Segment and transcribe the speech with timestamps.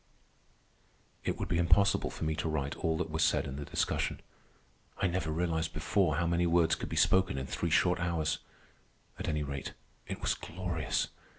[1.23, 4.19] It would be impossible for me to write all that was said in the discussion.
[4.97, 8.39] I never realized before how many words could be spoken in three short hours.
[9.19, 9.73] At any rate,
[10.07, 11.09] it was glorious.